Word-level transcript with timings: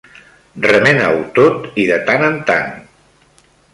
Remena-ho 0.65 1.21
tot 1.35 1.67
i 1.83 1.85
de 1.91 1.99
tant 2.09 2.25
en 2.31 2.41
tant. 2.49 2.73